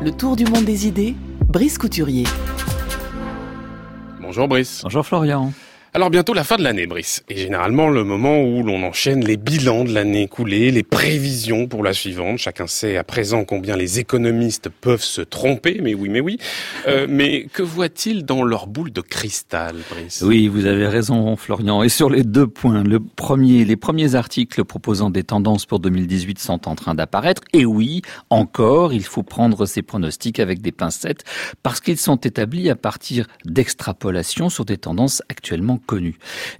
[0.00, 1.16] Le tour du monde des idées,
[1.48, 2.24] Brice Couturier.
[4.20, 4.82] Bonjour Brice.
[4.84, 5.52] Bonjour Florian.
[5.98, 7.24] Alors bientôt la fin de l'année, Brice.
[7.28, 11.82] Et généralement le moment où l'on enchaîne les bilans de l'année écoulée, les prévisions pour
[11.82, 12.38] la suivante.
[12.38, 16.38] Chacun sait à présent combien les économistes peuvent se tromper, mais oui, mais oui.
[16.86, 20.22] Euh, mais que voit-il dans leur boule de cristal, Brice?
[20.24, 21.82] Oui, vous avez raison, Florian.
[21.82, 26.38] Et sur les deux points, le premier, les premiers articles proposant des tendances pour 2018
[26.38, 27.42] sont en train d'apparaître.
[27.52, 31.24] Et oui, encore, il faut prendre ces pronostics avec des pincettes
[31.64, 35.80] parce qu'ils sont établis à partir d'extrapolations sur des tendances actuellement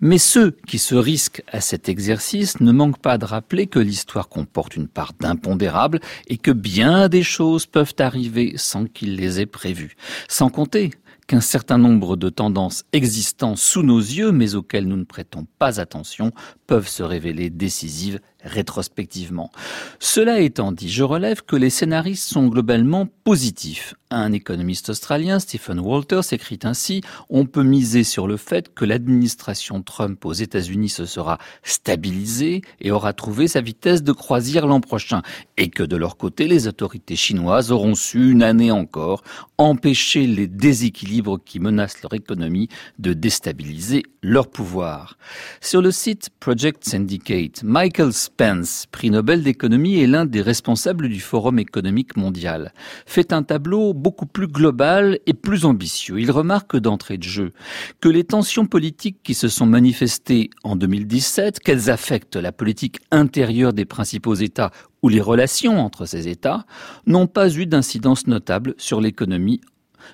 [0.01, 4.29] Mais ceux qui se risquent à cet exercice ne manquent pas de rappeler que l'histoire
[4.29, 9.47] comporte une part d'impondérable et que bien des choses peuvent arriver sans qu'ils les aient
[9.47, 9.97] prévues.
[10.29, 10.91] Sans compter
[11.27, 15.79] qu'un certain nombre de tendances existant sous nos yeux, mais auxquelles nous ne prêtons pas
[15.79, 16.33] attention,
[16.67, 19.51] peuvent se révéler décisives rétrospectivement.
[19.99, 23.95] Cela étant dit, je relève que les scénaristes sont globalement positifs.
[24.11, 29.83] Un économiste australien, Stephen Walters, écrit ainsi On peut miser sur le fait que l'administration
[29.83, 35.21] Trump aux États-Unis se sera stabilisée et aura trouvé sa vitesse de croisière l'an prochain,
[35.59, 39.23] et que de leur côté, les autorités chinoises auront su, une année encore,
[39.59, 45.19] empêcher les déséquilibres qui menacent leur économie de déstabiliser leur pouvoir.
[45.61, 51.19] Sur le site Project Syndicate, Michael Spence, prix Nobel d'économie, est l'un des responsables du
[51.19, 52.73] Forum économique mondial.
[53.05, 56.21] Fait un tableau beaucoup plus global et plus ambitieux.
[56.21, 57.53] Il remarque d'entrée de jeu
[58.01, 63.73] que les tensions politiques qui se sont manifestées en 2017, qu'elles affectent la politique intérieure
[63.73, 64.71] des principaux États
[65.03, 66.65] ou les relations entre ces États,
[67.07, 69.61] n'ont pas eu d'incidence notable sur l'économie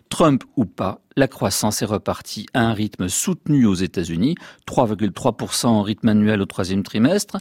[0.09, 4.35] Trump ou pas, la croissance est repartie à un rythme soutenu aux États-Unis,
[4.67, 7.37] 3,3% en rythme annuel au troisième trimestre.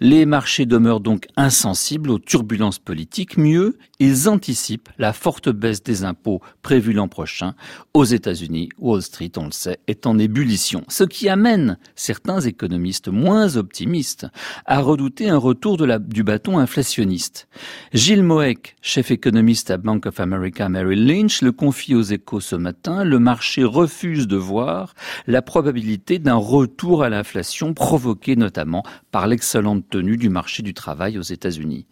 [0.00, 3.38] Les marchés demeurent donc insensibles aux turbulences politiques.
[3.38, 7.54] Mieux, ils anticipent la forte baisse des impôts prévue l'an prochain.
[7.94, 10.84] Aux États-Unis, Wall Street, on le sait, est en ébullition.
[10.88, 14.26] Ce qui amène certains économistes moins optimistes
[14.66, 17.48] à redouter un retour du bâton inflationniste.
[17.92, 22.56] Gilles Moek, chef économiste à Bank of America Merrill Lynch, le confie aux échos ce
[22.56, 24.92] matin le marché refuse de voir
[25.28, 28.82] la probabilité d'un retour à l'inflation provoqué notamment
[29.12, 31.86] par l'excellente tenue du marché du travail aux États-Unis.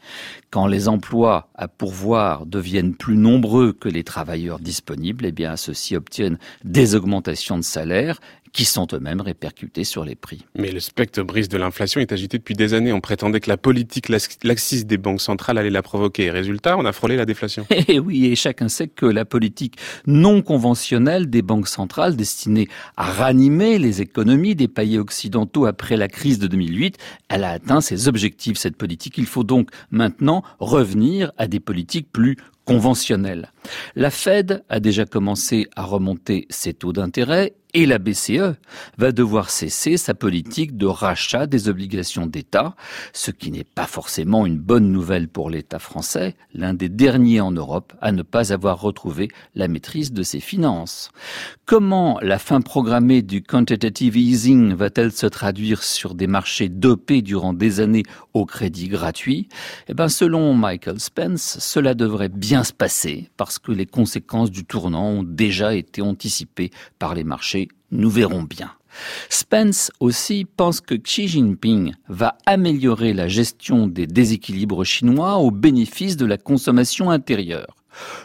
[0.51, 5.95] Quand les emplois à pourvoir deviennent plus nombreux que les travailleurs disponibles, eh bien ceux-ci
[5.95, 8.19] obtiennent des augmentations de salaire
[8.53, 10.45] qui sont eux-mêmes répercutés sur les prix.
[10.57, 12.93] Mais le spectre brise de l'inflation est agité depuis des années.
[12.93, 16.31] On prétendait que la politique laxiste des banques centrales allait la provoquer.
[16.31, 17.67] Résultat, on a frôlé la déflation.
[17.71, 19.77] Et eh oui, et chacun sait que la politique
[20.07, 26.09] non conventionnelle des banques centrales destinée à ranimer les économies des pays occidentaux après la
[26.09, 26.99] crise de 2008,
[27.29, 29.17] elle a atteint ses objectifs, cette politique.
[29.17, 33.51] Il faut donc maintenant revenir à des politiques plus conventionnelles.
[33.97, 38.57] La Fed a déjà commencé à remonter ses taux d'intérêt et la BCE
[38.99, 42.77] va devoir cesser sa politique de rachat des obligations d'État,
[43.15, 47.51] ce qui n'est pas forcément une bonne nouvelle pour l'État français, l'un des derniers en
[47.51, 51.11] Europe à ne pas avoir retrouvé la maîtrise de ses finances.
[51.65, 57.55] Comment la fin programmée du quantitative easing va-t-elle se traduire sur des marchés dopés durant
[57.55, 58.05] des années
[58.35, 59.49] au crédit gratuit?
[59.89, 64.67] Eh bien, selon Michael Spence, cela devrait bien se passer parce que les conséquences du
[64.67, 68.73] tournant ont déjà été anticipées par les marchés nous verrons bien.
[69.29, 76.17] Spence aussi pense que Xi Jinping va améliorer la gestion des déséquilibres chinois au bénéfice
[76.17, 77.77] de la consommation intérieure.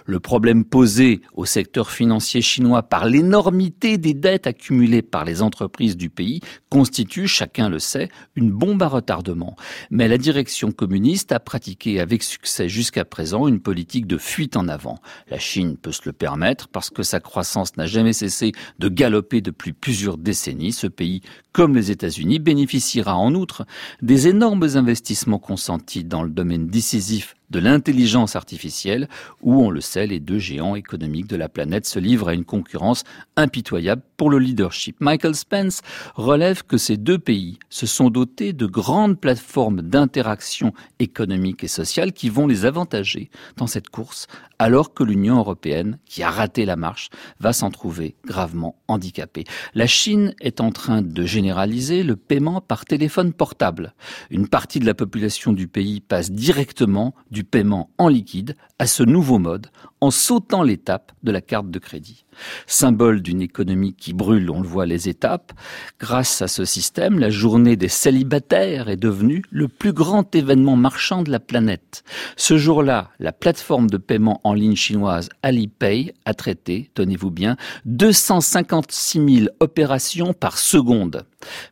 [0.06, 5.98] Le problème posé au secteur financier chinois par l'énormité des dettes accumulées par les entreprises
[5.98, 9.56] du pays constitue, chacun le sait, une bombe à retardement.
[9.90, 14.68] Mais la direction communiste a pratiqué avec succès jusqu'à présent une politique de fuite en
[14.68, 15.00] avant.
[15.30, 19.42] La Chine peut se le permettre parce que sa croissance n'a jamais cessé de galoper
[19.42, 20.72] depuis plusieurs décennies.
[20.72, 23.66] Ce pays, comme les États-Unis, bénéficiera en outre
[24.02, 29.08] des énormes investissements consentis dans le domaine décisif de l'intelligence artificielle,
[29.42, 32.46] où, on le sait, les deux géants économiques de la planète se livrent à une
[32.46, 33.04] concurrence
[33.36, 34.98] impitoyable pour le leadership.
[35.00, 35.82] Michael Spence
[36.16, 42.12] relève que ces deux pays se sont dotés de grandes plateformes d'interaction économique et sociale
[42.12, 44.28] qui vont les avantager dans cette course,
[44.60, 47.10] alors que l'Union européenne, qui a raté la marche,
[47.40, 49.44] va s'en trouver gravement handicapée.
[49.76, 53.94] La Chine est en train de généraliser le paiement par téléphone portable.
[54.32, 59.04] Une partie de la population du pays passe directement du paiement en liquide à ce
[59.04, 59.68] nouveau mode
[60.02, 62.26] en sautant l'étape de la carte de crédit.
[62.66, 65.54] Symbole d'une économie qui brûle, on le voit les étapes,
[66.00, 71.24] grâce à ce système, la journée des célibataires est devenue le plus grand événement marchand
[71.24, 72.04] de la planète.
[72.36, 79.40] Ce jour-là, la plateforme de paiement en ligne chinoise Alipay a traité, tenez-vous bien, 256
[79.42, 81.26] 000 opérations par seconde.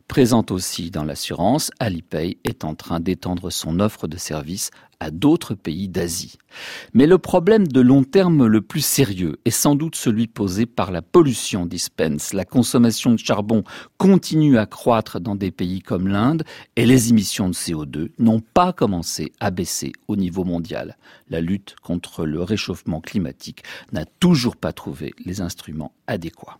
[0.08, 5.54] Présente aussi dans l'assurance, Alipay est en train d'étendre son offre de services à d'autres
[5.54, 6.38] pays d'Asie.
[6.94, 10.90] Mais le problème de long terme le plus sérieux est sans doute celui posé par
[10.90, 12.32] la pollution, dispense.
[12.32, 13.64] La consommation de charbon
[13.98, 16.44] continue à croître dans des pays comme l'Inde
[16.76, 20.96] et les émissions de CO2 n'ont pas commencé à baisser au niveau mondial.
[21.28, 23.62] La lutte contre le réchauffement climatique
[23.92, 26.54] n'a toujours pas trouvé les instruments adéquats.